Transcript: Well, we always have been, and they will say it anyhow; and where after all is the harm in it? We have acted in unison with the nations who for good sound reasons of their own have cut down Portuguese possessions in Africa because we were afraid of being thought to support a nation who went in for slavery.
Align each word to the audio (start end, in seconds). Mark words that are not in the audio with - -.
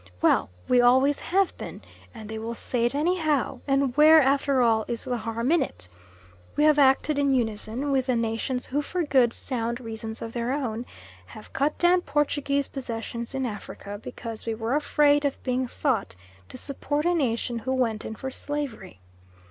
Well, 0.19 0.49
we 0.67 0.81
always 0.81 1.19
have 1.19 1.55
been, 1.59 1.83
and 2.11 2.27
they 2.27 2.39
will 2.39 2.55
say 2.55 2.85
it 2.85 2.95
anyhow; 2.95 3.59
and 3.67 3.95
where 3.95 4.19
after 4.19 4.59
all 4.63 4.83
is 4.87 5.03
the 5.03 5.17
harm 5.17 5.51
in 5.51 5.61
it? 5.61 5.87
We 6.55 6.63
have 6.63 6.79
acted 6.79 7.19
in 7.19 7.35
unison 7.35 7.91
with 7.91 8.07
the 8.07 8.15
nations 8.15 8.65
who 8.65 8.81
for 8.81 9.03
good 9.03 9.31
sound 9.31 9.79
reasons 9.79 10.23
of 10.23 10.33
their 10.33 10.53
own 10.53 10.87
have 11.27 11.53
cut 11.53 11.77
down 11.77 12.01
Portuguese 12.01 12.67
possessions 12.67 13.35
in 13.35 13.45
Africa 13.45 13.99
because 14.01 14.47
we 14.47 14.55
were 14.55 14.75
afraid 14.75 15.23
of 15.23 15.43
being 15.43 15.67
thought 15.67 16.15
to 16.49 16.57
support 16.57 17.05
a 17.05 17.13
nation 17.13 17.59
who 17.59 17.71
went 17.71 18.03
in 18.03 18.15
for 18.15 18.31
slavery. 18.31 19.01